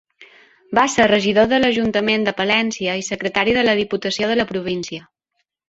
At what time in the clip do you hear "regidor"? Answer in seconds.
1.11-1.49